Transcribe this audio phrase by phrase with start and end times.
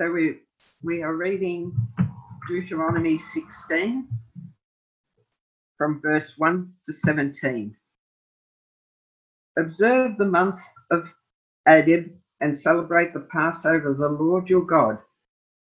[0.00, 0.38] So we
[0.82, 1.76] we are reading
[2.48, 4.08] Deuteronomy 16
[5.76, 7.76] from verse 1 to 17.
[9.58, 10.58] Observe the month
[10.90, 11.06] of
[11.68, 14.96] Abib and celebrate the Passover of the Lord your God,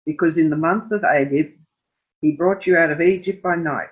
[0.06, 1.56] because in the month of Abib
[2.22, 3.90] he brought you out of Egypt by night.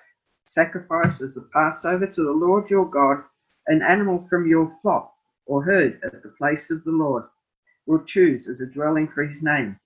[0.48, 3.21] Sacrifice as the Passover to the Lord your God
[3.68, 5.13] an animal from your flock
[5.45, 7.25] or herd at the place of the Lord
[7.86, 9.77] will choose as a dwelling for his name.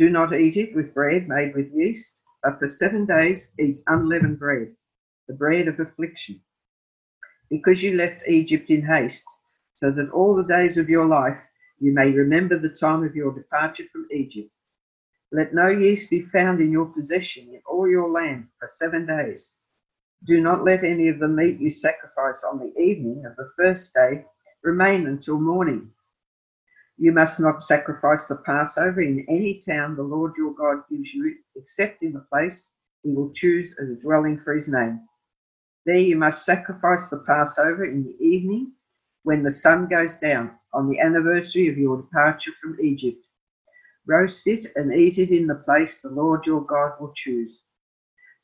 [0.00, 4.38] Do not eat it with bread made with yeast, but for seven days eat unleavened
[4.38, 4.74] bread,
[5.28, 6.40] the bread of affliction.
[7.50, 9.26] Because you left Egypt in haste,
[9.74, 11.36] so that all the days of your life
[11.80, 14.48] you may remember the time of your departure from Egypt.
[15.32, 19.52] Let no yeast be found in your possession in all your land for seven days.
[20.26, 23.92] Do not let any of the meat you sacrifice on the evening of the first
[23.92, 24.24] day
[24.62, 25.92] remain until morning.
[27.00, 31.34] You must not sacrifice the Passover in any town the Lord your God gives you,
[31.56, 35.00] except in the place he will choose as a dwelling for his name.
[35.86, 38.74] There you must sacrifice the Passover in the evening
[39.22, 43.24] when the sun goes down on the anniversary of your departure from Egypt.
[44.06, 47.62] Roast it and eat it in the place the Lord your God will choose.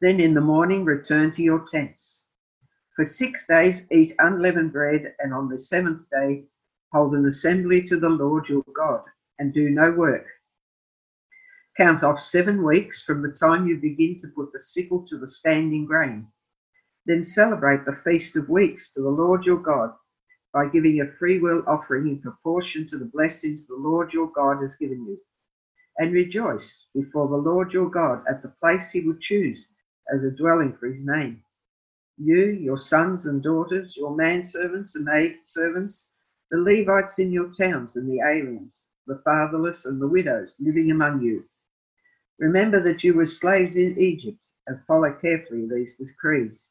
[0.00, 2.25] Then in the morning return to your tents.
[2.94, 6.47] For six days eat unleavened bread, and on the seventh day
[6.97, 9.02] hold an assembly to the Lord your God,
[9.39, 10.25] and do no work.
[11.77, 15.28] Count off seven weeks from the time you begin to put the sickle to the
[15.28, 16.27] standing grain.
[17.05, 19.92] Then celebrate the Feast of Weeks to the Lord your God
[20.55, 24.75] by giving a freewill offering in proportion to the blessings the Lord your God has
[24.77, 25.19] given you.
[25.98, 29.69] And rejoice before the Lord your God at the place he will choose
[30.14, 31.42] as a dwelling for his name.
[32.16, 36.06] You, your sons and daughters, your manservants and maidservants,
[36.50, 41.20] the Levites in your towns and the aliens, the fatherless and the widows living among
[41.22, 41.44] you.
[42.38, 46.69] Remember that you were slaves in Egypt and follow carefully these decrees.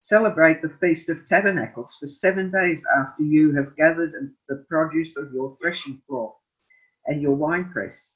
[0.00, 4.12] Celebrate the Feast of Tabernacles for seven days after you have gathered
[4.48, 6.34] the produce of your threshing floor
[7.06, 8.14] and your winepress.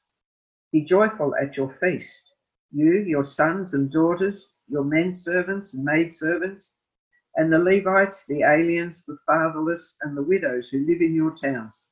[0.72, 2.32] Be joyful at your feast,
[2.72, 6.74] you, your sons and daughters, your men servants and maid servants,
[7.36, 11.86] and the Levites, the aliens, the fatherless, and the widows who live in your towns.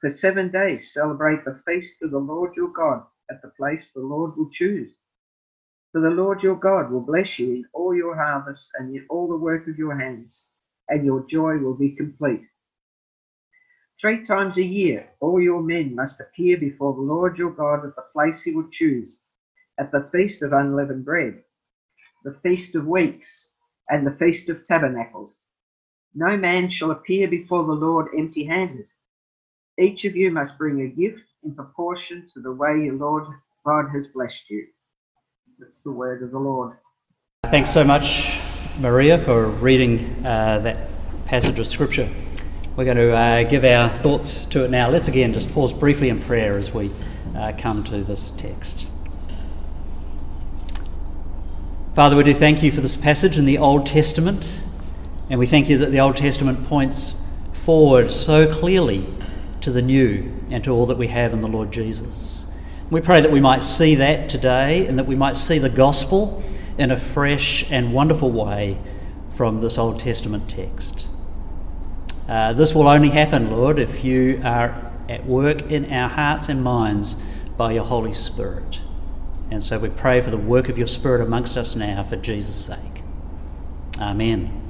[0.00, 4.00] For seven days celebrate the feast of the Lord your God at the place the
[4.00, 4.92] Lord will choose.
[5.92, 9.28] For the Lord your God will bless you in all your harvest and in all
[9.28, 10.46] the work of your hands,
[10.88, 12.46] and your joy will be complete.
[14.00, 17.96] Three times a year, all your men must appear before the Lord your God at
[17.96, 19.18] the place he will choose,
[19.78, 21.42] at the feast of unleavened bread,
[22.24, 23.50] the feast of weeks,
[23.88, 25.32] and the Feast of Tabernacles.
[26.14, 28.86] No man shall appear before the Lord empty handed.
[29.78, 33.26] Each of you must bring a gift in proportion to the way your Lord
[33.64, 34.66] God has blessed you.
[35.58, 36.76] That's the word of the Lord.
[37.44, 40.88] Thanks so much, Maria, for reading uh, that
[41.26, 42.08] passage of Scripture.
[42.76, 44.90] We're going to uh, give our thoughts to it now.
[44.90, 46.90] Let's again just pause briefly in prayer as we
[47.34, 48.86] uh, come to this text.
[51.96, 54.62] Father, we do thank you for this passage in the Old Testament,
[55.30, 57.16] and we thank you that the Old Testament points
[57.54, 59.02] forward so clearly
[59.62, 62.44] to the new and to all that we have in the Lord Jesus.
[62.90, 66.44] We pray that we might see that today and that we might see the gospel
[66.76, 68.78] in a fresh and wonderful way
[69.30, 71.08] from this Old Testament text.
[72.28, 76.62] Uh, this will only happen, Lord, if you are at work in our hearts and
[76.62, 77.16] minds
[77.56, 78.82] by your Holy Spirit.
[79.50, 82.56] And so we pray for the work of your Spirit amongst us now for Jesus'
[82.56, 83.02] sake.
[84.00, 84.62] Amen.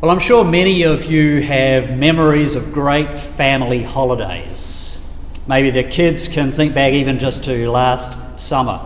[0.00, 5.06] Well, I'm sure many of you have memories of great family holidays.
[5.46, 8.80] Maybe the kids can think back even just to last summer.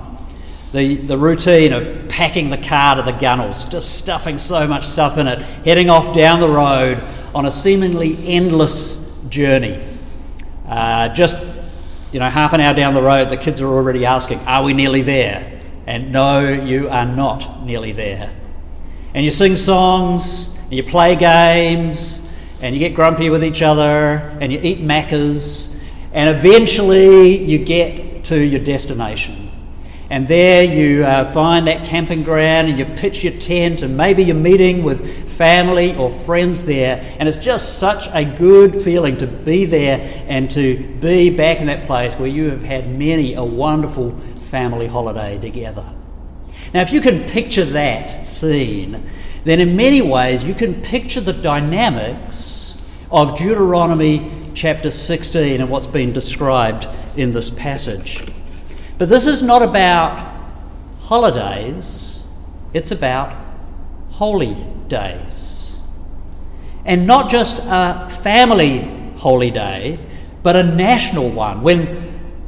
[0.73, 5.17] The, the routine of packing the car to the gunnels, just stuffing so much stuff
[5.17, 7.01] in it, heading off down the road
[7.33, 9.81] on a seemingly endless journey.
[10.67, 11.39] Uh, just
[12.15, 14.73] you know, half an hour down the road, the kids are already asking, Are we
[14.73, 15.61] nearly there?
[15.85, 18.33] And no, you are not nearly there.
[19.15, 22.33] And you sing songs, and you play games,
[22.63, 25.83] and you get grumpy with each other, and you eat Maccas,
[26.13, 29.44] and eventually you get to your destination.
[30.15, 34.23] And there you uh, find that camping ground and you pitch your tent, and maybe
[34.23, 37.03] you're meeting with family or friends there.
[37.19, 41.67] And it's just such a good feeling to be there and to be back in
[41.67, 45.85] that place where you have had many a wonderful family holiday together.
[46.73, 49.11] Now, if you can picture that scene,
[49.43, 55.89] then in many ways you can picture the dynamics of Deuteronomy chapter 16 and what's
[55.89, 56.87] been described
[57.17, 58.25] in this passage.
[58.99, 60.33] But this is not about
[61.01, 62.27] holidays,
[62.73, 63.35] it's about
[64.11, 64.57] holy
[64.89, 65.79] days.
[66.85, 68.81] And not just a family
[69.17, 69.99] holy day,
[70.43, 71.63] but a national one.
[71.63, 71.87] When,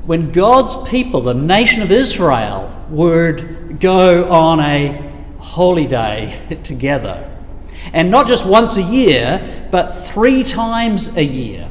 [0.06, 7.32] when God's people, the nation of Israel, would go on a holy day together.
[7.92, 11.68] And not just once a year, but three times a year.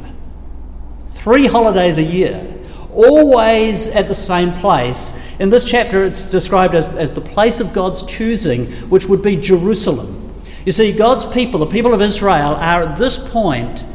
[1.10, 2.55] Three holidays a year.
[2.96, 5.22] Always at the same place.
[5.40, 9.36] In this chapter, it's described as, as the place of God's choosing, which would be
[9.36, 10.34] Jerusalem.
[10.66, 13.86] You see, God's people, the people of Israel, are at this point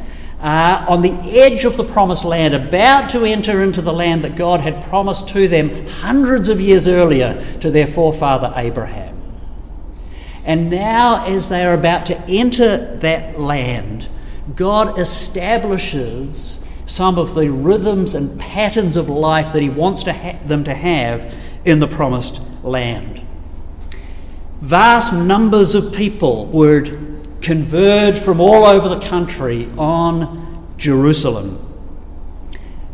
[0.41, 4.37] uh, on the edge of the promised land, about to enter into the land that
[4.37, 9.21] God had promised to them hundreds of years earlier to their forefather Abraham.
[10.45, 14.09] And now, as they are about to enter that land,
[14.57, 20.39] God establishes some of the rhythms and patterns of life that He wants to ha-
[20.45, 21.33] them to have
[21.65, 23.25] in the promised land.
[24.61, 31.65] Vast numbers of people would converge from all over the country on Jerusalem.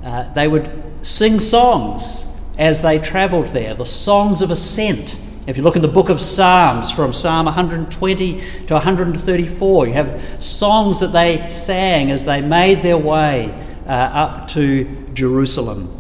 [0.05, 0.71] Uh, they would
[1.01, 2.27] sing songs
[2.59, 6.21] as they travelled there, the songs of ascent if you look in the book of
[6.21, 12.83] Psalms, from Psalm 120 to 134, you have songs that they sang as they made
[12.83, 13.55] their way
[13.87, 14.85] uh, up to
[15.15, 15.93] Jerusalem.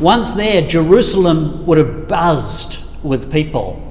[0.00, 3.84] Once there, Jerusalem would have buzzed with people.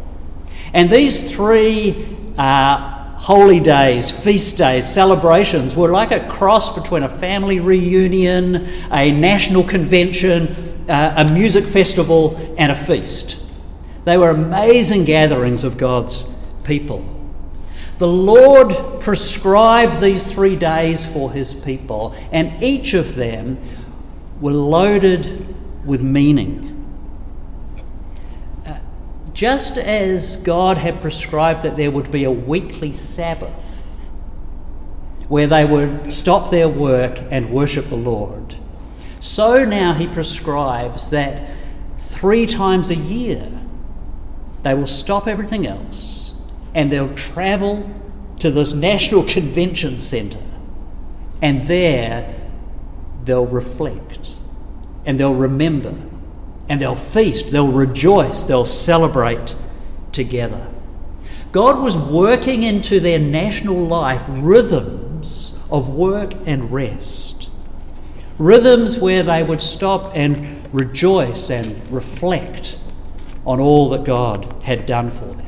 [0.74, 2.06] And these three
[2.38, 9.12] uh, holy days, feast days, celebrations were like a cross between a family reunion, a
[9.12, 10.56] national convention,
[10.88, 13.44] uh, a music festival, and a feast.
[14.06, 16.34] They were amazing gatherings of God's
[16.64, 17.17] people.
[17.98, 23.58] The Lord prescribed these three days for his people, and each of them
[24.40, 26.76] were loaded with meaning.
[28.64, 28.78] Uh,
[29.34, 33.74] just as God had prescribed that there would be a weekly Sabbath
[35.28, 38.56] where they would stop their work and worship the Lord,
[39.20, 41.50] so now he prescribes that
[41.98, 43.52] three times a year
[44.62, 46.27] they will stop everything else
[46.78, 47.90] and they'll travel
[48.38, 50.40] to this National Convention Centre.
[51.42, 52.34] And there
[53.26, 54.36] they'll reflect
[55.06, 55.96] and they'll remember
[56.70, 59.56] and they'll feast, they'll rejoice, they'll celebrate
[60.12, 60.68] together.
[61.52, 67.50] God was working into their national life rhythms of work and rest.
[68.38, 72.78] Rhythms where they would stop and rejoice and reflect
[73.46, 75.47] on all that God had done for them.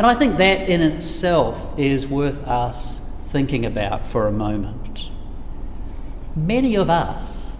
[0.00, 5.10] And I think that in itself is worth us thinking about for a moment.
[6.34, 7.58] Many of us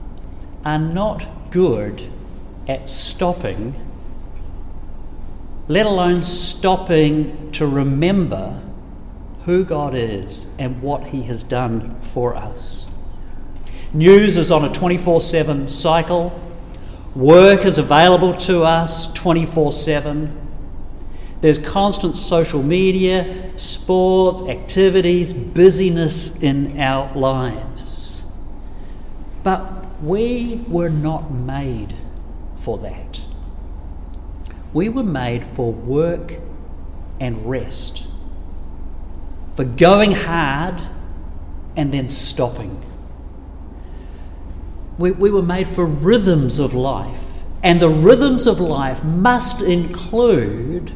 [0.64, 2.00] are not good
[2.66, 3.74] at stopping,
[5.68, 8.62] let alone stopping to remember
[9.42, 12.90] who God is and what He has done for us.
[13.92, 16.40] News is on a 24 7 cycle.
[17.14, 20.49] Work is available to us 24 7.
[21.40, 28.24] There's constant social media, sports, activities, busyness in our lives.
[29.42, 31.94] But we were not made
[32.56, 33.20] for that.
[34.72, 36.34] We were made for work
[37.20, 38.06] and rest,
[39.56, 40.80] for going hard
[41.76, 42.82] and then stopping
[45.00, 47.42] we, we were made for rhythms of life.
[47.62, 50.92] And the rhythms of life must include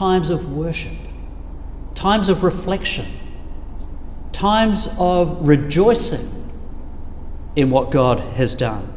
[0.00, 0.96] times of worship,
[1.94, 3.04] times of reflection,
[4.32, 6.26] times of rejoicing
[7.54, 8.90] in what God has done.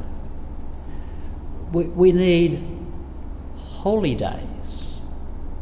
[1.73, 2.65] We, we need
[3.57, 5.05] holy days,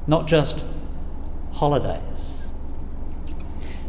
[0.05, 0.63] not just
[1.53, 2.47] holidays.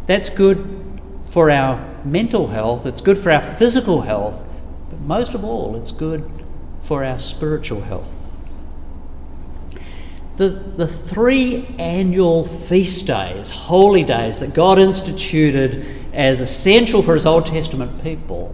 [0.07, 4.43] That's good for our mental health, it's good for our physical health,
[4.89, 6.25] but most of all, it's good
[6.81, 8.12] for our spiritual health.
[10.43, 17.25] The, the three annual feast days, holy days that God instituted as essential for His
[17.25, 18.53] Old Testament people,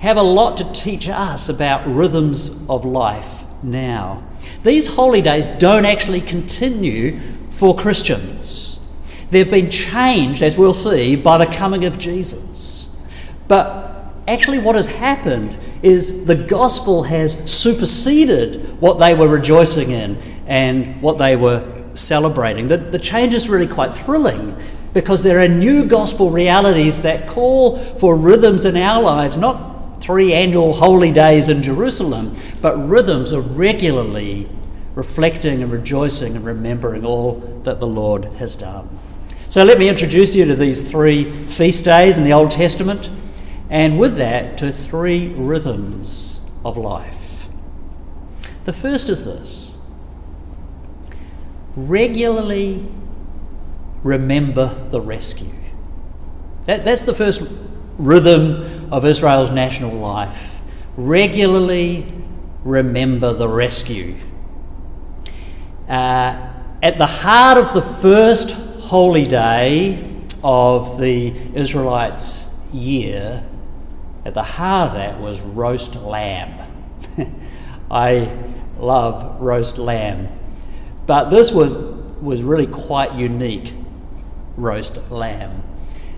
[0.00, 4.22] have a lot to teach us about rhythms of life now.
[4.62, 7.18] These holy days don't actually continue
[7.52, 8.78] for Christians.
[9.30, 13.02] They've been changed, as we'll see, by the coming of Jesus.
[13.48, 20.18] But actually, what has happened is the gospel has superseded what they were rejoicing in
[20.48, 21.62] and what they were
[21.94, 22.66] celebrating.
[22.66, 24.56] The, the change is really quite thrilling
[24.92, 30.32] because there are new gospel realities that call for rhythms in our lives, not three
[30.32, 34.48] annual holy days in Jerusalem, but rhythms of regularly
[34.94, 38.98] reflecting and rejoicing and remembering all that the Lord has done.
[39.48, 43.10] So let me introduce you to these three feast days in the Old Testament,
[43.70, 47.48] and with that, to three rhythms of life.
[48.64, 49.77] The first is this
[51.86, 52.86] regularly
[54.02, 55.52] remember the rescue.
[56.64, 57.42] That, that's the first
[57.98, 60.58] rhythm of Israel's national life.
[60.96, 62.06] Regularly
[62.64, 64.16] remember the rescue.
[65.88, 73.44] Uh, at the heart of the first holy day of the Israelites' year,
[74.24, 76.70] at the heart of that was roast lamb.
[77.90, 78.36] I
[78.78, 80.37] love roast lamb.
[81.08, 81.78] But this was,
[82.20, 83.72] was really quite unique
[84.58, 85.62] roast lamb.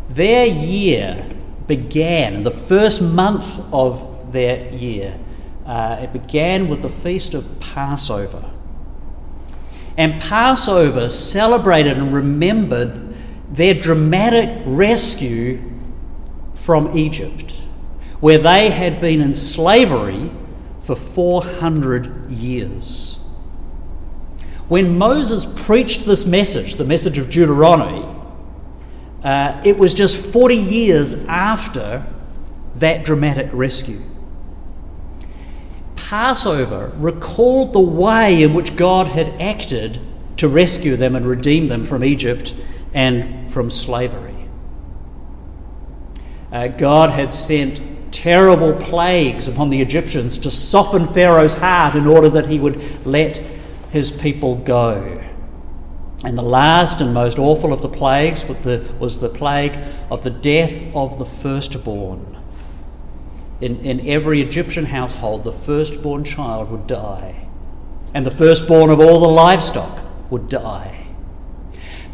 [0.08, 1.30] Their year
[1.68, 5.16] began, the first month of their year,
[5.64, 8.50] uh, it began with the feast of Passover.
[9.96, 13.14] And Passover celebrated and remembered
[13.48, 15.70] their dramatic rescue
[16.54, 17.52] from Egypt,
[18.18, 20.32] where they had been in slavery
[20.80, 23.19] for 400 years.
[24.70, 28.06] When Moses preached this message, the message of Deuteronomy,
[29.24, 32.06] uh, it was just 40 years after
[32.76, 33.98] that dramatic rescue.
[35.96, 39.98] Passover recalled the way in which God had acted
[40.36, 42.54] to rescue them and redeem them from Egypt
[42.94, 44.36] and from slavery.
[46.52, 52.30] Uh, God had sent terrible plagues upon the Egyptians to soften Pharaoh's heart in order
[52.30, 53.42] that he would let
[53.90, 55.22] his people go.
[56.22, 59.78] And the last and most awful of the plagues was the, was the plague
[60.10, 62.36] of the death of the firstborn.
[63.60, 67.46] In, in every Egyptian household, the firstborn child would die,
[68.14, 71.06] and the firstborn of all the livestock would die.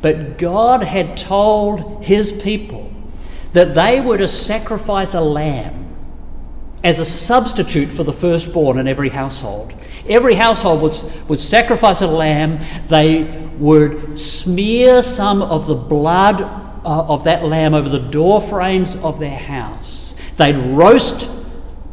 [0.02, 2.92] But God had told his people
[3.52, 5.84] that they were to sacrifice a lamb
[6.84, 9.74] as a substitute for the firstborn in every household.
[10.08, 10.92] Every household would,
[11.28, 12.58] would sacrifice a lamb.
[12.88, 13.24] They
[13.58, 19.18] would smear some of the blood uh, of that lamb over the door frames of
[19.18, 20.14] their house.
[20.36, 21.30] They'd roast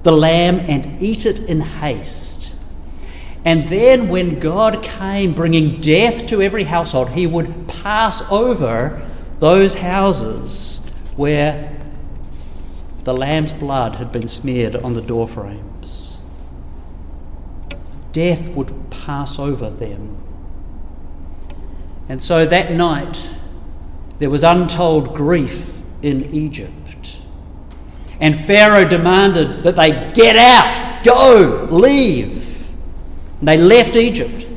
[0.04, 2.54] the lamb and eat it in haste.
[3.46, 9.06] And then, when God came bringing death to every household, He would pass over
[9.40, 10.80] those houses
[11.18, 11.78] where
[13.04, 15.73] the lamb's blood had been smeared on the door frames.
[18.14, 20.18] Death would pass over them.
[22.08, 23.30] And so that night,
[24.20, 27.20] there was untold grief in Egypt.
[28.20, 32.70] And Pharaoh demanded that they get out, go, leave.
[33.40, 34.48] And they left Egypt.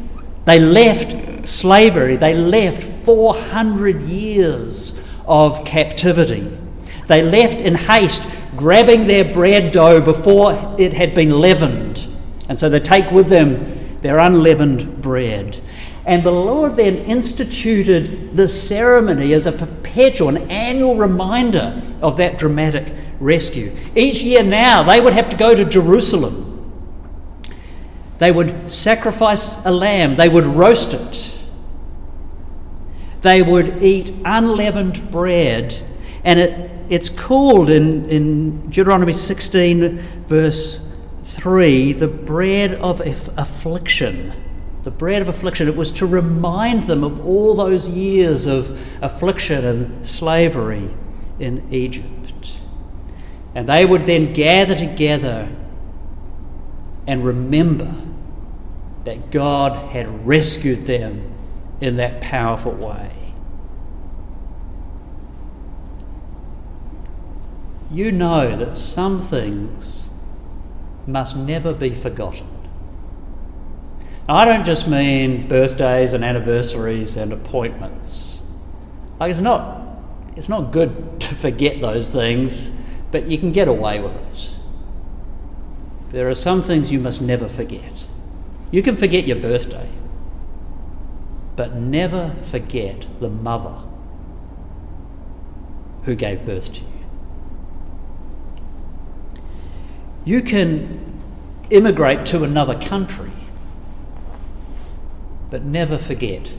[0.45, 2.17] They left slavery.
[2.17, 6.57] They left 400 years of captivity.
[7.09, 12.06] They left in haste, grabbing their bread dough before it had been leavened.
[12.49, 13.65] And so they take with them
[14.03, 15.61] their unleavened bread.
[16.07, 22.39] And the Lord then instituted the ceremony as a perpetual, an annual reminder of that
[22.39, 23.73] dramatic rescue.
[23.97, 26.45] Each year now, they would have to go to Jerusalem.
[28.19, 31.39] They would sacrifice a lamb, they would roast it,
[33.21, 35.77] they would eat unleavened bread,
[36.25, 39.99] and it, it's called in, in Deuteronomy 16,
[40.29, 40.96] verse
[41.37, 44.33] 3, the bread of affliction
[44.87, 45.67] the bread of affliction.
[45.67, 48.71] It was to remind them of all those years of
[49.03, 50.89] affliction and slavery
[51.41, 52.61] in Egypt.
[53.53, 55.49] And they would then gather together
[57.05, 57.93] and remember
[59.03, 61.35] that God had rescued them
[61.81, 63.11] in that powerful way.
[67.91, 70.11] You know that some things
[71.07, 72.47] must never be forgotten.
[74.29, 78.43] I don't just mean birthdays and anniversaries and appointments.
[79.21, 79.83] Like it's not
[80.37, 82.71] it's not good to forget those things,
[83.11, 84.51] but you can get away with it.
[86.11, 88.07] There are some things you must never forget.
[88.71, 89.89] You can forget your birthday,
[91.55, 93.77] but never forget the mother
[96.05, 96.96] who gave birth to you.
[100.27, 101.15] You can
[101.71, 103.33] immigrate to another country
[105.49, 106.53] but never forget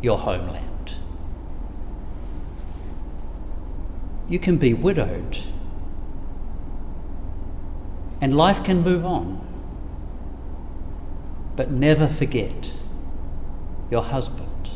[0.00, 0.72] your homeland.
[4.32, 5.36] you can be widowed.
[8.22, 9.46] And life can move on.
[11.54, 12.72] But never forget
[13.90, 14.70] your husband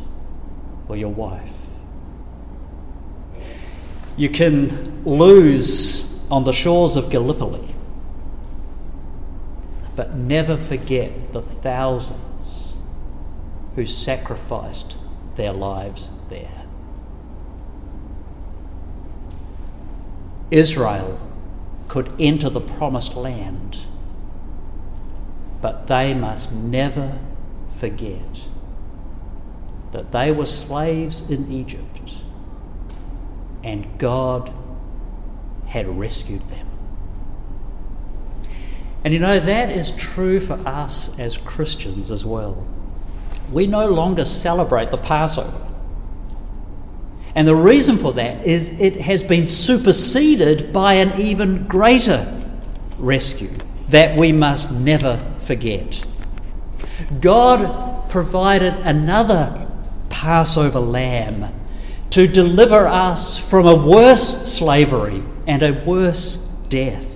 [0.88, 1.54] or your wife.
[4.18, 7.65] You can lose on the shores of Gallipoli,
[9.96, 12.82] but never forget the thousands
[13.74, 14.96] who sacrificed
[15.36, 16.62] their lives there.
[20.50, 21.18] Israel
[21.88, 23.78] could enter the promised land,
[25.60, 27.18] but they must never
[27.70, 28.42] forget
[29.92, 32.16] that they were slaves in Egypt
[33.64, 34.52] and God
[35.66, 36.65] had rescued them.
[39.06, 42.66] And you know, that is true for us as Christians as well.
[43.52, 45.64] We no longer celebrate the Passover.
[47.36, 52.42] And the reason for that is it has been superseded by an even greater
[52.98, 53.52] rescue
[53.90, 56.04] that we must never forget.
[57.20, 59.68] God provided another
[60.08, 61.54] Passover lamb
[62.10, 67.15] to deliver us from a worse slavery and a worse death.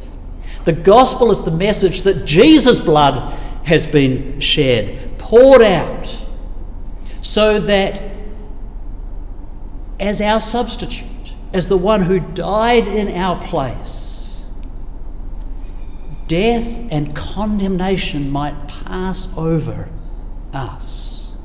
[0.64, 6.24] The gospel is the message that Jesus' blood has been shed, poured out,
[7.20, 8.02] so that
[9.98, 11.06] as our substitute,
[11.52, 14.48] as the one who died in our place,
[16.26, 19.90] death and condemnation might pass over
[20.52, 21.36] us.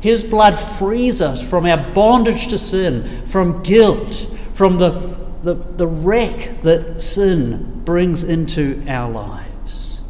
[0.00, 5.86] His blood frees us from our bondage to sin, from guilt, from the, the, the
[5.86, 10.02] wreck that sin brings into our lives.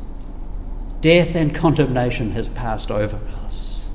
[1.00, 3.90] Death and condemnation has passed over us.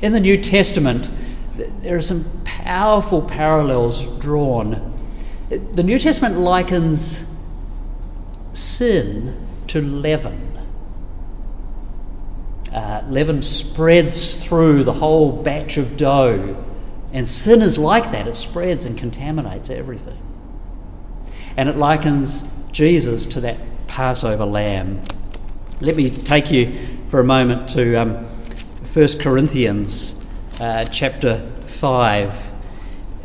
[0.00, 1.10] In the New Testament,
[1.80, 4.94] there are some powerful parallels drawn.
[5.48, 7.36] The New Testament likens
[8.52, 9.36] sin
[9.68, 10.44] to leaven.
[12.72, 16.64] Uh, leaven spreads through the whole batch of dough,
[17.12, 18.26] and sin is like that.
[18.26, 20.18] It spreads and contaminates everything.
[21.56, 25.02] And it likens Jesus to that Passover lamb.
[25.80, 28.14] Let me take you for a moment to um,
[28.92, 30.24] 1 Corinthians
[30.60, 32.52] uh, chapter 5.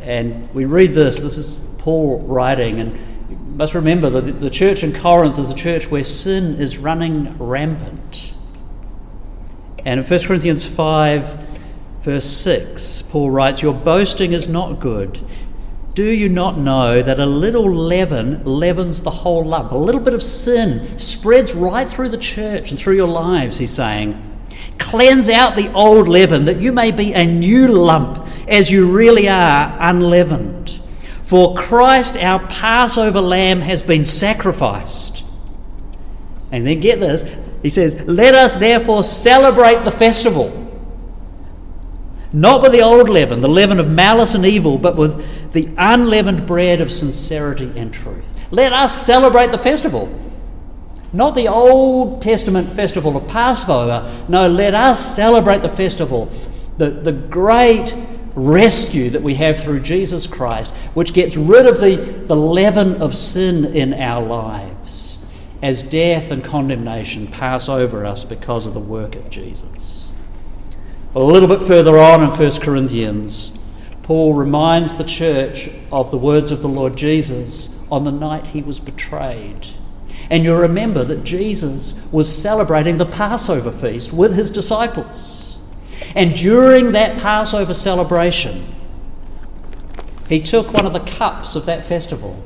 [0.00, 1.20] And we read this.
[1.20, 2.80] This is Paul writing.
[2.80, 2.94] And
[3.28, 7.36] you must remember that the church in Corinth is a church where sin is running
[7.38, 8.32] rampant.
[9.84, 11.43] And in 1 Corinthians 5,
[12.04, 15.26] verse 6, Paul writes, Your boasting is not good.
[15.94, 19.72] Do you not know that a little leaven leavens the whole lump?
[19.72, 23.72] A little bit of sin spreads right through the church and through your lives, he's
[23.72, 24.20] saying.
[24.78, 29.28] Cleanse out the old leaven, that you may be a new lump, as you really
[29.28, 30.80] are, unleavened.
[31.22, 35.24] For Christ, our Passover lamb, has been sacrificed.
[36.52, 37.24] And then get this,
[37.62, 40.63] he says, Let us therefore celebrate the festival.
[42.34, 46.48] Not with the old leaven, the leaven of malice and evil, but with the unleavened
[46.48, 48.34] bread of sincerity and truth.
[48.50, 50.12] Let us celebrate the festival.
[51.12, 54.12] Not the Old Testament festival of Passover.
[54.28, 56.26] No, let us celebrate the festival,
[56.76, 57.96] the, the great
[58.34, 63.14] rescue that we have through Jesus Christ, which gets rid of the, the leaven of
[63.14, 65.24] sin in our lives
[65.62, 70.13] as death and condemnation pass over us because of the work of Jesus.
[71.16, 73.56] A little bit further on in 1 Corinthians,
[74.02, 78.62] Paul reminds the church of the words of the Lord Jesus on the night he
[78.62, 79.68] was betrayed.
[80.28, 85.62] And you'll remember that Jesus was celebrating the Passover feast with his disciples.
[86.16, 88.66] And during that Passover celebration,
[90.28, 92.42] he took one of the cups of that festival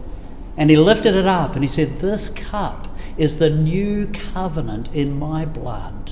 [0.58, 5.18] and he lifted it up and he said, This cup is the new covenant in
[5.18, 6.10] my blood.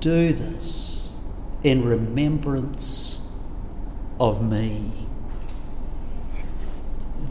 [0.00, 1.01] Do this
[1.62, 3.30] in remembrance
[4.18, 4.90] of me.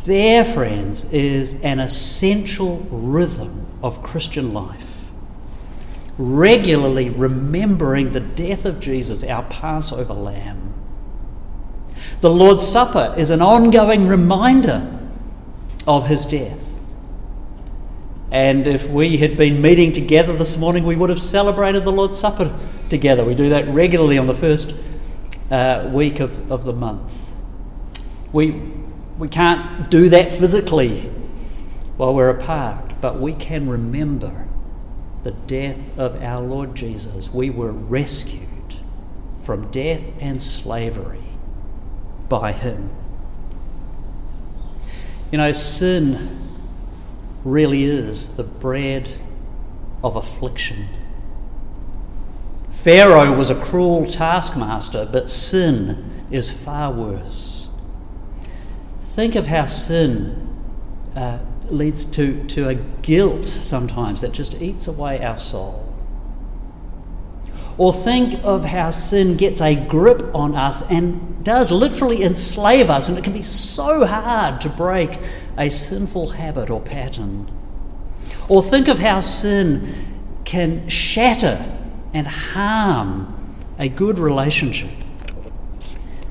[0.03, 4.97] There, friends, is an essential rhythm of Christian life.
[6.17, 10.73] Regularly remembering the death of Jesus, our Passover lamb.
[12.21, 14.99] The Lord's Supper is an ongoing reminder
[15.87, 16.70] of his death.
[18.31, 22.17] And if we had been meeting together this morning, we would have celebrated the Lord's
[22.17, 22.57] Supper
[22.89, 23.25] together.
[23.25, 24.73] We do that regularly on the first
[25.51, 27.13] uh, week of, of the month.
[28.31, 28.71] We
[29.17, 31.01] we can't do that physically
[31.95, 34.47] while we're apart, but we can remember
[35.21, 37.31] the death of our Lord Jesus.
[37.31, 38.47] We were rescued
[39.43, 41.21] from death and slavery
[42.29, 42.89] by Him.
[45.31, 46.40] You know, sin
[47.43, 49.09] really is the bread
[50.03, 50.87] of affliction.
[52.71, 57.69] Pharaoh was a cruel taskmaster, but sin is far worse.
[59.01, 60.47] Think of how sin
[61.15, 65.90] uh, leads to, to a guilt sometimes that just eats away our soul.
[67.81, 73.09] Or think of how sin gets a grip on us and does literally enslave us,
[73.09, 75.17] and it can be so hard to break
[75.57, 77.51] a sinful habit or pattern.
[78.47, 79.95] Or think of how sin
[80.45, 81.65] can shatter
[82.13, 84.91] and harm a good relationship.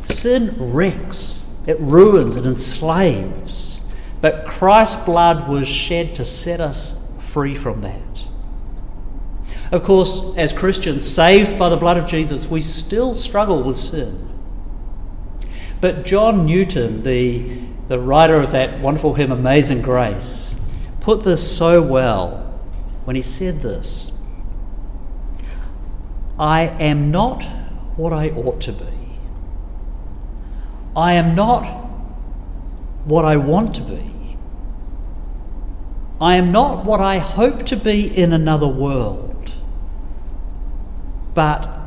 [0.05, 3.81] Sin wrecks, it ruins, it enslaves.
[4.21, 8.30] But Christ's blood was shed to set us free from that.
[9.73, 14.29] Of course, as Christians saved by the blood of Jesus, we still struggle with sin.
[15.81, 17.43] But John Newton, the,
[17.87, 20.57] the writer of that wonderful hymn, Amazing Grace,
[21.01, 22.61] put this so well
[23.05, 24.13] when he said this
[26.39, 27.45] I am not
[27.97, 28.85] what I ought to be.
[30.97, 31.65] I am not
[33.05, 34.37] what I want to be.
[36.21, 39.30] I am not what I hope to be in another world
[41.35, 41.81] but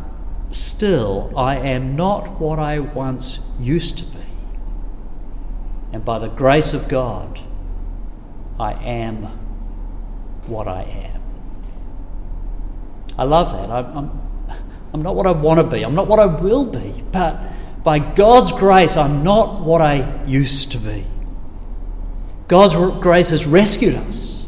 [0.52, 4.20] still I am not what I once used to be.
[5.92, 7.40] And by the grace of God,
[8.60, 9.24] I am
[10.48, 11.22] what I am.
[13.18, 13.70] I love that.
[13.70, 14.22] I'm, I'm,
[14.94, 17.40] I'm not what I want to be, I'm not what I will be, but
[17.84, 21.06] by God's grace, I'm not what I used to be.
[22.48, 24.43] God's grace has rescued us.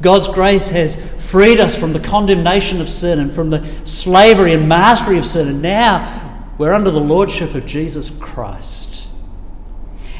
[0.00, 0.96] God's grace has
[1.30, 5.48] freed us from the condemnation of sin and from the slavery and mastery of sin,
[5.48, 9.08] and now we're under the lordship of Jesus Christ.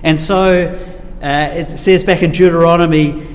[0.02, 0.78] And so
[1.22, 3.26] uh, it says back in Deuteronomy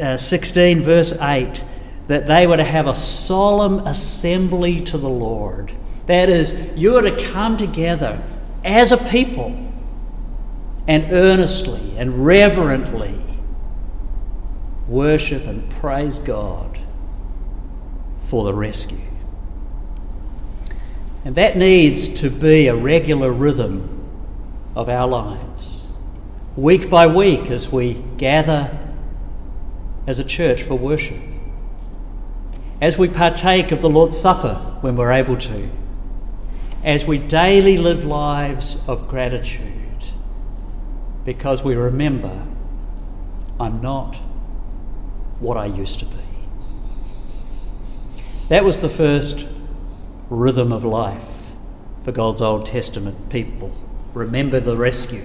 [0.00, 1.62] uh, 16, verse 8,
[2.08, 5.72] that they were to have a solemn assembly to the Lord.
[6.06, 8.22] That is, you are to come together
[8.64, 9.72] as a people
[10.86, 13.25] and earnestly and reverently
[14.88, 16.78] worship and praise God
[18.20, 18.98] for the rescue.
[21.24, 24.04] And that needs to be a regular rhythm
[24.76, 25.92] of our lives,
[26.56, 28.78] week by week, as we gather
[30.06, 31.20] as a church for worship,
[32.80, 35.68] as we partake of the Lord's Supper when we're able to,
[36.84, 39.72] as we daily live lives of gratitude,
[41.24, 42.46] because we remember
[43.58, 44.16] I'm not
[45.40, 46.16] what I used to be.
[48.48, 49.46] That was the first
[50.30, 51.50] rhythm of life
[52.04, 53.74] for God's Old Testament people.
[54.14, 55.24] Remember the rescue.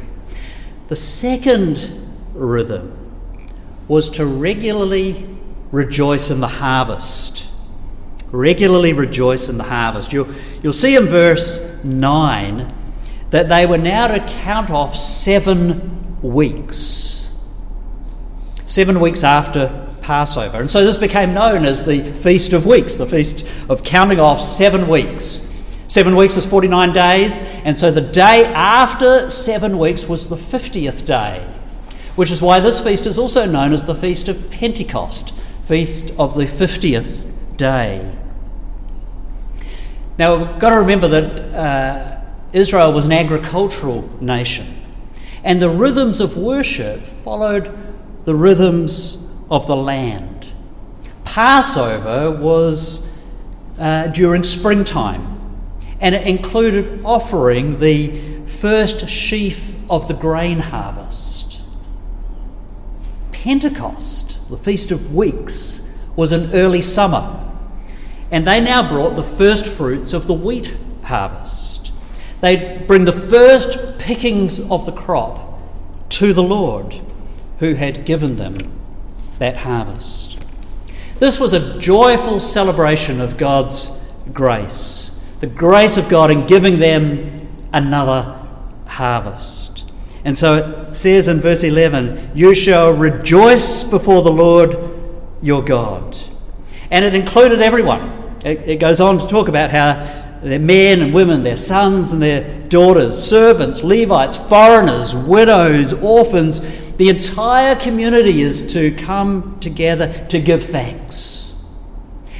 [0.87, 2.97] The second rhythm
[3.87, 5.37] was to regularly
[5.71, 7.47] rejoice in the harvest.
[8.31, 10.11] Regularly rejoice in the harvest.
[10.11, 12.73] You'll, you'll see in verse 9
[13.29, 17.39] that they were now to count off seven weeks.
[18.65, 20.59] Seven weeks after Passover.
[20.59, 24.41] And so this became known as the Feast of Weeks, the feast of counting off
[24.41, 25.47] seven weeks.
[25.87, 31.05] Seven weeks is 49 days, and so the day after seven weeks was the 50th
[31.05, 31.47] day,
[32.17, 36.35] which is why this feast is also known as the Feast of Pentecost, Feast of
[36.35, 38.13] the 50th day.
[40.17, 42.21] Now, we've got to remember that uh,
[42.51, 44.75] Israel was an agricultural nation,
[45.41, 47.73] and the rhythms of worship followed
[48.25, 49.20] the rhythms
[49.51, 50.53] of the land.
[51.25, 53.11] Passover was
[53.77, 55.39] uh, during springtime,
[55.99, 61.61] and it included offering the first sheaf of the grain harvest.
[63.33, 67.45] Pentecost, the Feast of Weeks, was in early summer,
[68.31, 71.91] and they now brought the first fruits of the wheat harvest.
[72.39, 75.59] They'd bring the first pickings of the crop
[76.09, 77.01] to the Lord
[77.59, 78.80] who had given them
[79.41, 80.37] that harvest.
[81.17, 83.89] This was a joyful celebration of God's
[84.31, 88.39] grace, the grace of God in giving them another
[88.85, 89.91] harvest.
[90.23, 94.77] And so it says in verse 11, You shall rejoice before the Lord
[95.41, 96.15] your God.
[96.91, 98.37] And it included everyone.
[98.45, 99.93] It, it goes on to talk about how
[100.43, 106.59] their men and women, their sons and their daughters, servants, Levites, foreigners, widows, orphans,
[107.01, 111.59] the entire community is to come together to give thanks.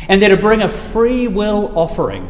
[0.08, 2.30] And they're to bring a free will offering.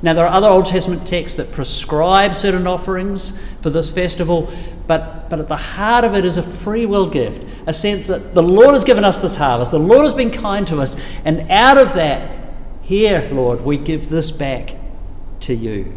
[0.00, 4.48] Now, there are other Old Testament texts that prescribe certain offerings for this festival,
[4.86, 8.36] but, but at the heart of it is a free will gift, a sense that
[8.36, 11.40] the Lord has given us this harvest, the Lord has been kind to us, and
[11.50, 12.38] out of that,
[12.82, 14.76] here, Lord, we give this back
[15.40, 15.92] to you.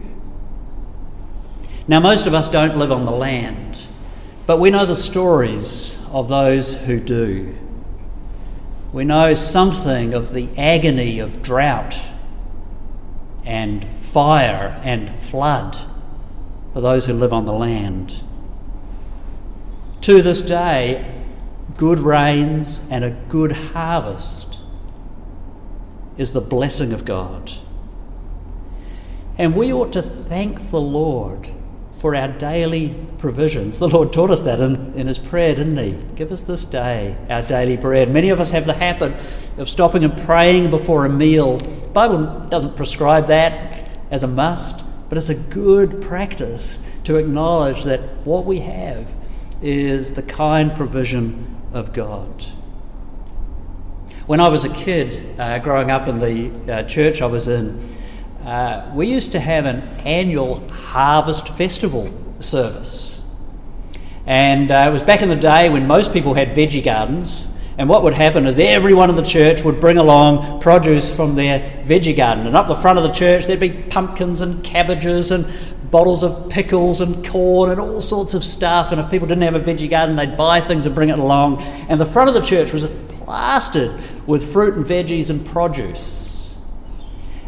[1.87, 3.70] Now, most of us don't live on the land,
[4.51, 7.55] but we know the stories of those who do.
[8.91, 11.97] We know something of the agony of drought
[13.45, 15.77] and fire and flood
[16.73, 18.13] for those who live on the land.
[20.01, 21.23] To this day,
[21.77, 24.59] good rains and a good harvest
[26.17, 27.53] is the blessing of God.
[29.37, 31.47] And we ought to thank the Lord
[32.01, 33.77] for our daily provisions.
[33.77, 35.91] The Lord taught us that in, in His prayer, didn't He?
[36.15, 38.09] Give us this day our daily bread.
[38.09, 39.13] Many of us have the habit
[39.59, 41.59] of stopping and praying before a meal.
[41.59, 47.83] The Bible doesn't prescribe that as a must, but it's a good practice to acknowledge
[47.83, 49.13] that what we have
[49.61, 52.41] is the kind provision of God.
[54.25, 57.79] When I was a kid, uh, growing up in the uh, church I was in,
[58.45, 63.21] uh, we used to have an annual harvest festival service.
[64.25, 67.47] And uh, it was back in the day when most people had veggie gardens.
[67.77, 71.59] And what would happen is everyone in the church would bring along produce from their
[71.85, 72.45] veggie garden.
[72.45, 75.45] And up the front of the church, there'd be pumpkins and cabbages and
[75.89, 78.91] bottles of pickles and corn and all sorts of stuff.
[78.91, 81.61] And if people didn't have a veggie garden, they'd buy things and bring it along.
[81.89, 83.91] And the front of the church was plastered
[84.27, 86.40] with fruit and veggies and produce.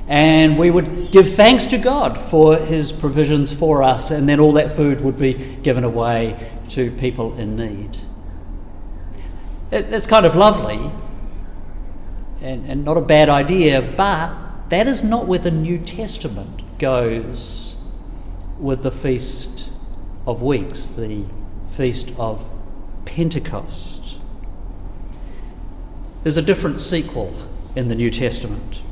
[0.07, 4.51] And we would give thanks to God for His provisions for us, and then all
[4.53, 6.37] that food would be given away
[6.69, 7.97] to people in need.
[9.71, 10.91] It's kind of lovely
[12.41, 17.81] and, and not a bad idea, but that is not where the New Testament goes
[18.59, 19.71] with the Feast
[20.27, 21.25] of Weeks, the
[21.69, 22.47] Feast of
[23.05, 24.17] Pentecost.
[26.21, 27.33] There's a different sequel
[27.75, 28.82] in the New Testament.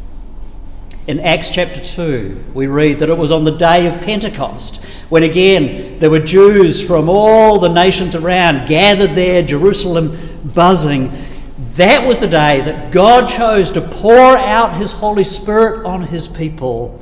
[1.11, 5.23] In Acts chapter 2, we read that it was on the day of Pentecost when
[5.23, 10.17] again there were Jews from all the nations around gathered there, Jerusalem
[10.55, 11.11] buzzing.
[11.75, 16.29] That was the day that God chose to pour out His Holy Spirit on His
[16.29, 16.97] people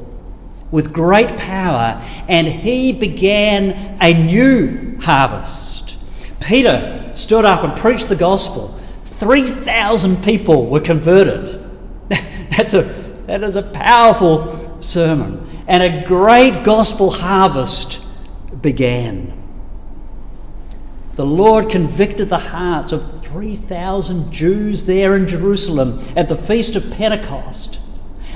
[0.71, 5.99] with great power, and He began a new harvest.
[6.41, 8.69] Peter stood up and preached the gospel.
[9.05, 11.63] 3,000 people were converted.
[12.09, 12.98] That's a
[13.29, 15.47] that is a powerful sermon.
[15.67, 18.03] And a great gospel harvest
[18.59, 19.31] began.
[21.13, 26.91] The Lord convicted the hearts of 3,000 Jews there in Jerusalem at the Feast of
[26.91, 27.79] Pentecost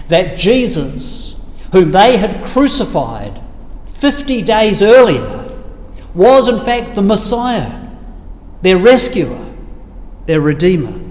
[0.10, 3.42] that Jesus, whom they had crucified
[3.88, 5.60] 50 days earlier,
[6.14, 7.90] was in fact the Messiah,
[8.62, 9.44] their rescuer,
[10.28, 11.03] their Redeemer.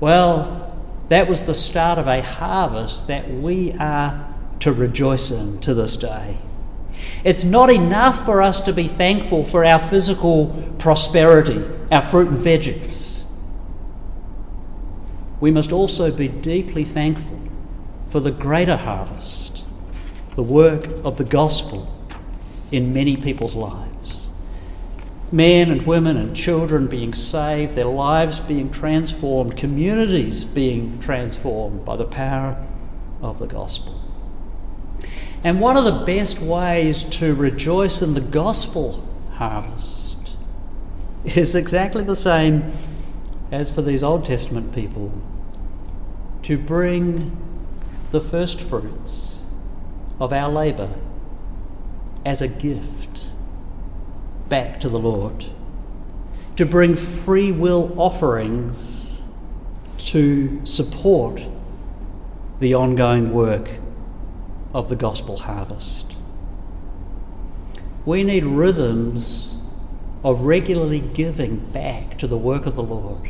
[0.00, 0.74] Well,
[1.10, 4.26] that was the start of a harvest that we are
[4.60, 6.38] to rejoice in to this day.
[7.22, 12.38] It's not enough for us to be thankful for our physical prosperity, our fruit and
[12.38, 13.24] veggies.
[15.38, 17.40] We must also be deeply thankful
[18.06, 19.64] for the greater harvest,
[20.34, 21.94] the work of the gospel
[22.72, 24.19] in many people's lives
[25.32, 31.96] men and women and children being saved, their lives being transformed, communities being transformed by
[31.96, 32.56] the power
[33.22, 34.00] of the gospel.
[35.42, 40.36] And one of the best ways to rejoice in the gospel harvest
[41.24, 42.72] is exactly the same
[43.50, 45.12] as for these Old Testament people
[46.42, 47.36] to bring
[48.10, 49.42] the first fruits
[50.18, 50.90] of our labour
[52.24, 53.09] as a gift
[54.50, 55.46] back to the Lord,
[56.56, 59.22] to bring free will offerings
[59.96, 61.40] to support
[62.58, 63.70] the ongoing work
[64.74, 66.16] of the gospel harvest.
[68.04, 69.58] We need rhythms
[70.22, 73.28] of regularly giving back to the work of the Lord.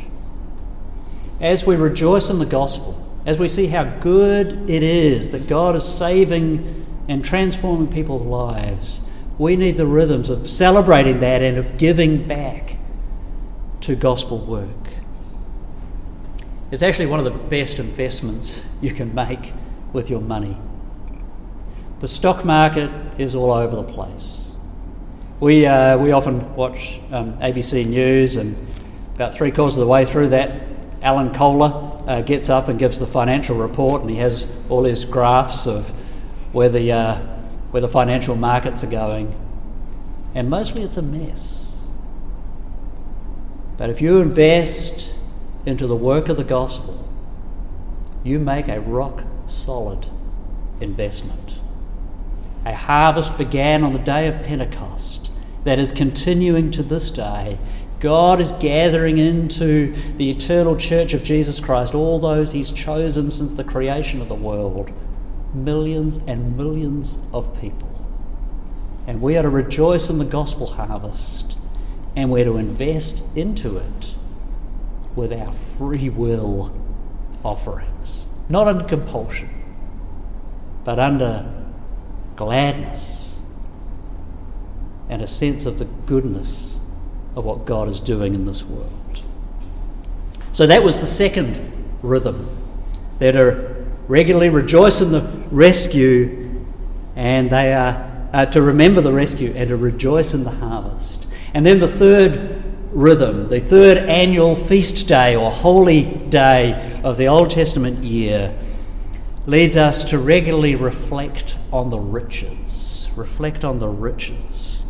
[1.39, 5.75] As we rejoice in the gospel, as we see how good it is that God
[5.75, 9.01] is saving and transforming people's lives,
[9.41, 12.77] we need the rhythms of celebrating that and of giving back
[13.79, 14.67] to gospel work.
[16.69, 19.51] It's actually one of the best investments you can make
[19.93, 20.59] with your money.
[22.01, 24.55] The stock market is all over the place.
[25.39, 28.55] We, uh, we often watch um, ABC News, and
[29.15, 30.61] about three quarters of the way through that,
[31.01, 35.03] Alan Kohler uh, gets up and gives the financial report, and he has all his
[35.03, 35.89] graphs of
[36.53, 37.40] where the uh,
[37.71, 39.35] where the financial markets are going,
[40.35, 41.79] and mostly it's a mess.
[43.77, 45.15] But if you invest
[45.65, 47.07] into the work of the gospel,
[48.23, 50.05] you make a rock solid
[50.79, 51.59] investment.
[52.65, 55.31] A harvest began on the day of Pentecost
[55.63, 57.57] that is continuing to this day.
[57.99, 63.53] God is gathering into the eternal church of Jesus Christ all those He's chosen since
[63.53, 64.91] the creation of the world
[65.53, 67.89] millions and millions of people.
[69.07, 71.57] And we are to rejoice in the gospel harvest
[72.15, 74.15] and we're to invest into it
[75.15, 76.73] with our free will
[77.43, 79.49] offerings, not under compulsion,
[80.83, 81.51] but under
[82.35, 83.41] gladness
[85.09, 86.79] and a sense of the goodness
[87.35, 88.91] of what God is doing in this world.
[90.53, 92.47] So that was the second rhythm.
[93.19, 93.70] They're to
[94.07, 96.63] regularly rejoice in the rescue,
[97.15, 101.27] and they are uh, to remember the rescue and to rejoice in the harvest.
[101.53, 107.27] And then the third rhythm, the third annual feast day or holy day of the
[107.27, 108.57] Old Testament year,
[109.45, 113.09] leads us to regularly reflect on the riches.
[113.15, 114.83] Reflect on the riches.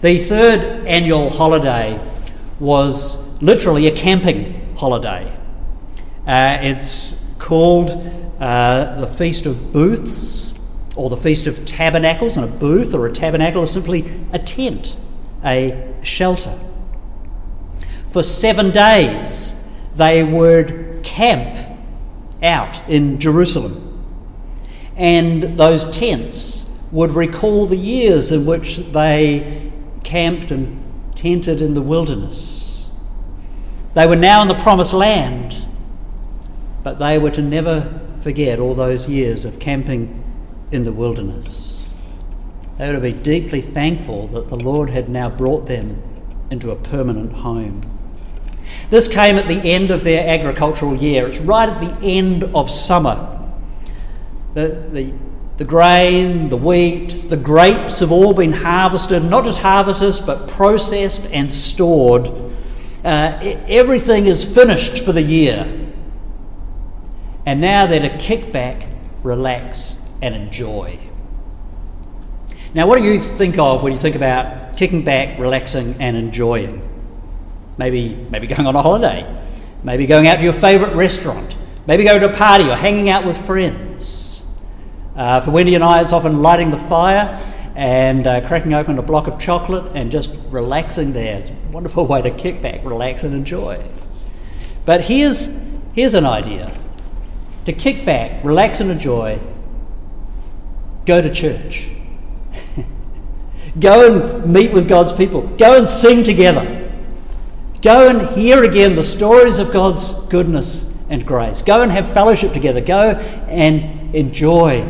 [0.00, 2.04] The third annual holiday
[2.58, 5.36] was literally a camping holiday.
[6.26, 7.90] Uh, it's called
[8.40, 10.58] uh, the Feast of Booths
[10.96, 14.96] or the Feast of Tabernacles, and a booth or a tabernacle is simply a tent,
[15.44, 16.58] a shelter.
[18.08, 21.78] For seven days, they would camp
[22.42, 23.86] out in Jerusalem.
[24.96, 29.70] And those tents would recall the years in which they
[30.02, 30.82] camped and
[31.14, 32.90] tented in the wilderness.
[33.94, 35.66] They were now in the promised land,
[36.82, 40.22] but they were to never forget all those years of camping
[40.70, 41.94] in the wilderness.
[42.76, 46.02] They were to be deeply thankful that the Lord had now brought them
[46.50, 47.82] into a permanent home.
[48.88, 51.26] This came at the end of their agricultural year.
[51.26, 53.38] It's right at the end of summer.
[54.54, 55.12] The, the,
[55.58, 61.30] the grain, the wheat, the grapes have all been harvested, not just harvested, but processed
[61.32, 62.28] and stored.
[63.04, 65.79] Uh, everything is finished for the year.
[67.46, 68.86] And now they're to kick back,
[69.22, 70.98] relax, and enjoy.
[72.72, 76.86] Now, what do you think of when you think about kicking back, relaxing, and enjoying?
[77.78, 79.42] Maybe, maybe going on a holiday,
[79.82, 83.24] maybe going out to your favourite restaurant, maybe going to a party or hanging out
[83.24, 84.46] with friends.
[85.16, 87.40] Uh, for Wendy and I, it's often lighting the fire
[87.74, 91.38] and uh, cracking open a block of chocolate and just relaxing there.
[91.38, 93.84] It's a wonderful way to kick back, relax, and enjoy.
[94.84, 95.58] But here's,
[95.94, 96.76] here's an idea
[97.64, 99.40] to kick back, relax, and enjoy.
[101.06, 101.88] Go to church.
[103.80, 105.42] Go and meet with God's people.
[105.56, 106.90] Go and sing together.
[107.82, 111.62] Go and hear again the stories of God's goodness and grace.
[111.62, 112.80] Go and have fellowship together.
[112.80, 113.12] Go
[113.48, 114.86] and enjoy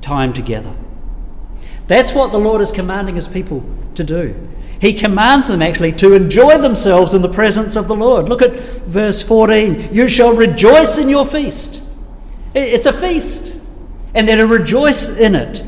[0.00, 0.74] time together.
[1.86, 4.48] That's what the Lord is commanding his people to do.
[4.80, 8.28] He commands them actually to enjoy themselves in the presence of the Lord.
[8.28, 9.92] Look at verse 14.
[9.92, 11.82] You shall rejoice in your feast.
[12.54, 13.60] It's a feast.
[14.14, 15.62] And they're to rejoice in it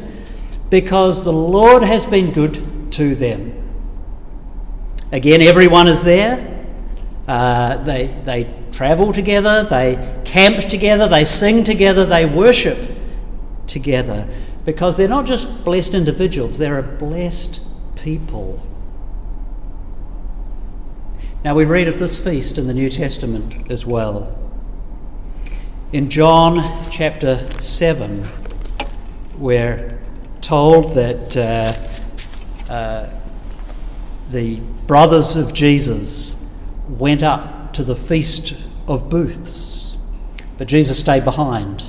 [0.70, 3.54] because the Lord has been good to them.
[5.10, 6.66] Again, everyone is there.
[7.26, 12.78] Uh, they, they travel together, they camp together, they sing together, they worship
[13.66, 14.26] together
[14.64, 17.60] because they're not just blessed individuals, they're a blessed
[17.96, 18.67] people.
[21.44, 24.36] Now, we read of this feast in the New Testament as well.
[25.92, 28.26] In John chapter 7,
[29.38, 30.00] we're
[30.40, 31.36] told that
[32.68, 33.10] uh, uh,
[34.32, 34.56] the
[34.88, 36.44] brothers of Jesus
[36.88, 38.56] went up to the feast
[38.88, 39.96] of booths,
[40.58, 41.84] but Jesus stayed behind.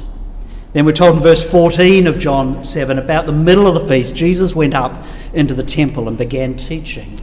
[0.74, 4.16] Then we're told in verse 14 of John 7 about the middle of the feast,
[4.16, 4.94] Jesus went up
[5.34, 7.20] into the temple and began teaching.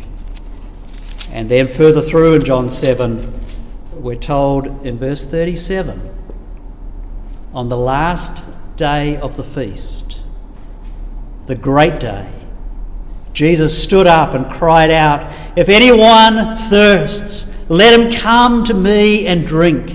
[1.37, 3.41] And then further through in John 7,
[3.93, 6.01] we're told in verse 37
[7.53, 8.43] on the last
[8.77, 10.19] day of the feast,
[11.45, 12.33] the great day,
[13.35, 19.47] Jesus stood up and cried out, If anyone thirsts, let him come to me and
[19.47, 19.91] drink.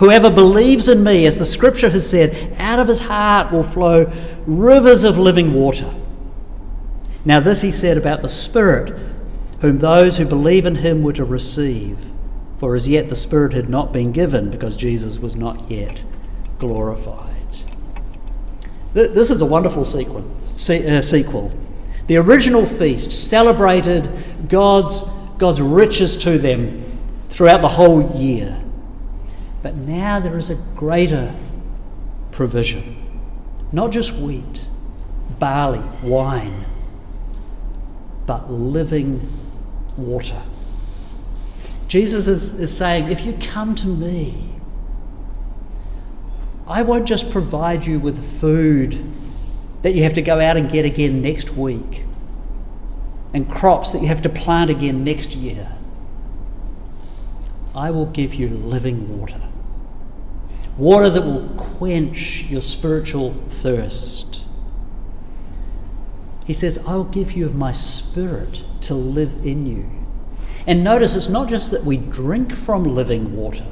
[0.00, 4.12] Whoever believes in me, as the scripture has said, out of his heart will flow
[4.46, 5.90] rivers of living water.
[7.24, 9.05] Now, this he said about the Spirit,
[9.60, 11.98] whom those who believe in him were to receive.
[12.58, 16.04] For as yet the Spirit had not been given because Jesus was not yet
[16.58, 17.32] glorified.
[18.94, 21.52] This is a wonderful sequence, uh, sequel.
[22.06, 24.10] The original feast celebrated
[24.48, 25.02] God's,
[25.36, 26.82] God's riches to them
[27.28, 28.62] throughout the whole year.
[29.62, 31.34] But now there is a greater
[32.30, 32.96] provision.
[33.72, 34.66] Not just wheat,
[35.38, 36.64] barley, wine,
[38.24, 39.20] but living
[39.96, 40.42] water.
[41.88, 44.50] Jesus is, is saying, if you come to me,
[46.68, 49.04] I won't just provide you with food
[49.82, 52.04] that you have to go out and get again next week
[53.32, 55.72] and crops that you have to plant again next year.
[57.74, 59.40] I will give you living water.
[60.76, 64.42] Water that will quench your spiritual thirst.
[66.46, 69.90] He says, I will give you of my spirit to live in you.
[70.66, 73.66] And notice it's not just that we drink from living water,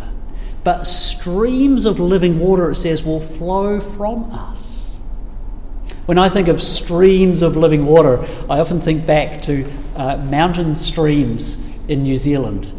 [0.65, 5.01] but streams of living water, it says, will flow from us.
[6.07, 10.75] When I think of streams of living water, I often think back to uh, mountain
[10.75, 12.73] streams in New Zealand.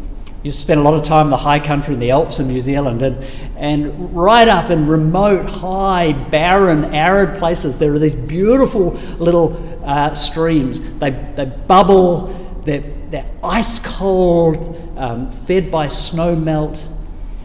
[0.46, 2.60] You spend a lot of time in the high country in the Alps in New
[2.60, 3.24] Zealand, and,
[3.56, 10.14] and right up in remote, high, barren, arid places, there are these beautiful little uh,
[10.14, 10.78] streams.
[11.00, 12.28] They, they bubble,
[12.64, 16.88] they're, they're ice cold, um, fed by snow melt.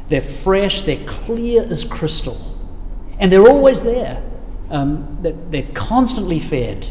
[0.10, 2.38] They're fresh, they're clear as crystal,
[3.18, 4.22] and they're always there.
[4.70, 6.86] Um, they're constantly fed.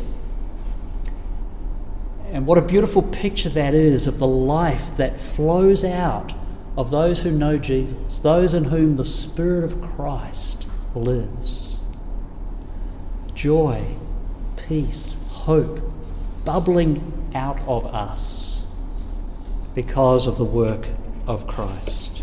[2.32, 6.32] And what a beautiful picture that is of the life that flows out
[6.76, 11.84] of those who know Jesus, those in whom the Spirit of Christ lives.
[13.34, 13.84] Joy,
[14.56, 15.80] peace, hope
[16.44, 18.68] bubbling out of us
[19.74, 20.86] because of the work
[21.26, 22.22] of Christ.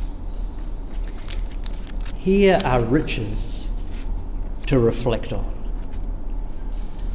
[2.16, 3.72] Here are riches
[4.68, 5.57] to reflect on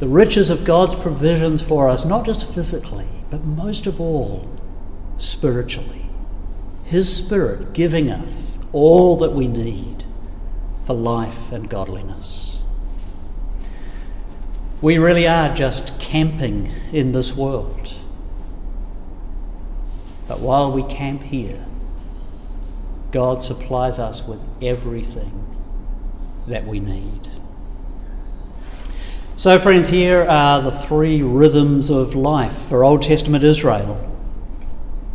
[0.03, 4.49] the riches of God's provisions for us, not just physically, but most of all,
[5.17, 6.05] spiritually.
[6.83, 10.03] His Spirit giving us all that we need
[10.85, 12.65] for life and godliness.
[14.81, 17.97] We really are just camping in this world.
[20.27, 21.63] But while we camp here,
[23.11, 25.47] God supplies us with everything
[26.49, 27.29] that we need.
[29.35, 34.15] So, friends, here are the three rhythms of life for Old Testament Israel,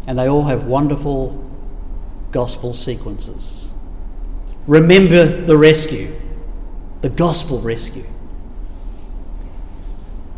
[0.08, 1.48] and they all have wonderful
[2.32, 3.72] gospel sequences.
[4.66, 6.12] Remember the rescue,
[7.00, 8.02] the gospel rescue.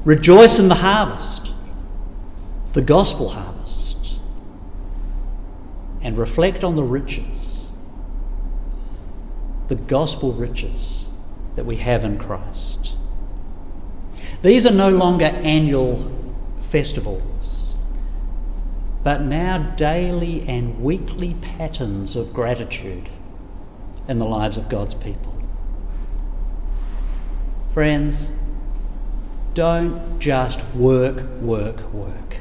[0.05, 1.51] Rejoice in the harvest,
[2.75, 4.19] the gospel harvest.
[6.03, 7.73] And reflect on the riches,
[9.69, 11.11] the gospel riches
[11.57, 12.90] that we have in Christ.
[14.43, 16.11] These are no longer annual
[16.61, 17.77] festivals,
[19.05, 23.11] but now daily and weekly patterns of gratitude
[24.09, 25.37] in the lives of God's people.
[27.75, 28.33] Friends,
[29.53, 32.39] don't just work, work, work.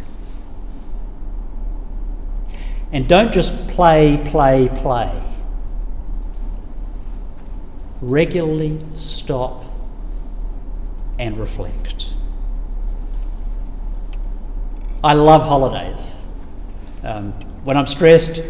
[2.93, 5.21] And don't just play, play, play.
[8.01, 9.68] Regularly stop
[11.19, 12.13] and reflect.
[15.03, 16.25] I love holidays.
[17.03, 18.41] Um, when I'm stressed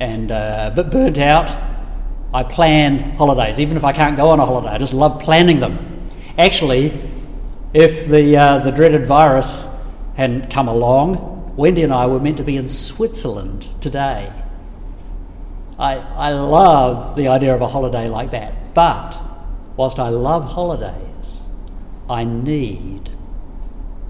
[0.00, 1.50] and uh, a bit burnt out,
[2.32, 4.68] I plan holidays, even if I can't go on a holiday.
[4.68, 6.08] I just love planning them.
[6.38, 6.98] Actually,
[7.72, 9.68] if the, uh, the dreaded virus
[10.16, 14.32] hadn't come along, Wendy and I were meant to be in Switzerland today.
[15.78, 19.20] I, I love the idea of a holiday like that, but
[19.76, 21.49] whilst I love holidays,
[22.10, 23.08] I need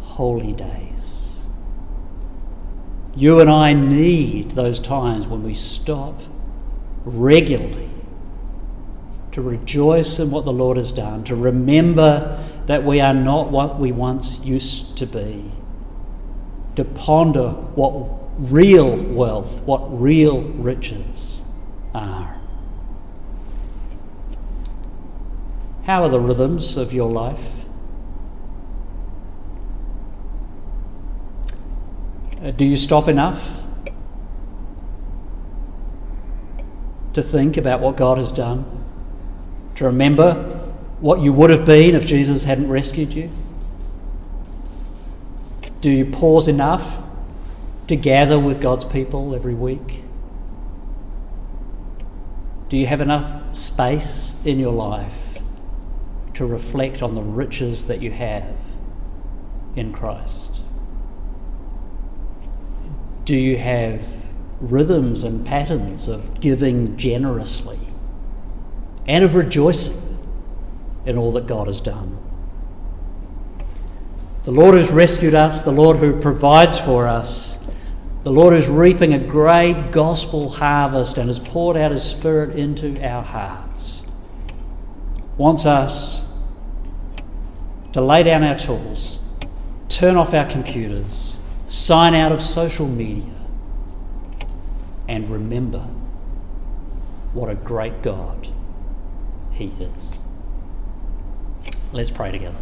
[0.00, 1.42] holy days.
[3.14, 6.18] You and I need those times when we stop
[7.04, 7.90] regularly
[9.32, 13.78] to rejoice in what the Lord has done, to remember that we are not what
[13.78, 15.52] we once used to be,
[16.76, 21.44] to ponder what real wealth, what real riches
[21.94, 22.40] are.
[25.84, 27.59] How are the rhythms of your life?
[32.42, 33.60] Uh, do you stop enough
[37.12, 38.64] to think about what God has done?
[39.74, 40.34] To remember
[41.00, 43.30] what you would have been if Jesus hadn't rescued you?
[45.80, 47.02] Do you pause enough
[47.88, 50.02] to gather with God's people every week?
[52.68, 55.38] Do you have enough space in your life
[56.34, 58.56] to reflect on the riches that you have
[59.74, 60.59] in Christ?
[63.30, 64.02] Do you have
[64.58, 67.78] rhythms and patterns of giving generously
[69.06, 70.18] and of rejoicing
[71.06, 72.18] in all that God has done?
[74.42, 77.64] The Lord who's rescued us, the Lord who provides for us,
[78.24, 83.00] the Lord who's reaping a great gospel harvest and has poured out his Spirit into
[83.00, 84.10] our hearts,
[85.36, 86.36] wants us
[87.92, 89.20] to lay down our tools,
[89.88, 91.39] turn off our computers,
[91.70, 93.32] sign out of social media,
[95.08, 95.86] and remember
[97.32, 98.48] what a great God
[99.52, 100.20] He is.
[101.92, 102.58] Let's pray together.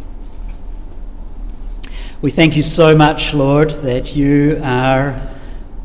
[2.21, 5.19] We thank you so much, Lord, that you are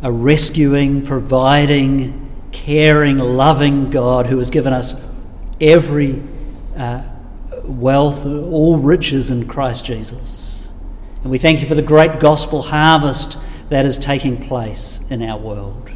[0.02, 4.94] a rescuing, providing, caring, loving God who has given us
[5.60, 6.22] every
[6.76, 7.02] uh,
[7.64, 10.63] wealth, all riches in Christ Jesus.
[11.24, 13.38] And we thank you for the great gospel harvest
[13.70, 15.90] that is taking place in our world.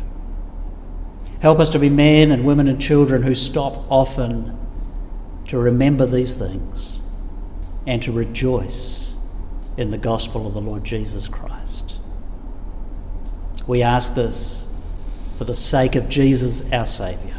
[1.40, 4.58] Help us to be men and women and children who stop often
[5.48, 7.02] to remember these things
[7.86, 9.18] and to rejoice
[9.76, 11.96] in the gospel of the Lord Jesus Christ.
[13.66, 14.66] We ask this
[15.36, 17.36] for the sake of Jesus, our Saviour.